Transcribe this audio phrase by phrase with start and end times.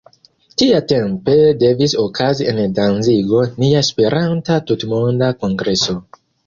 [0.61, 6.01] Tiatempe devis okazi en Danzigo nia esperanta tutmonda Kongreso.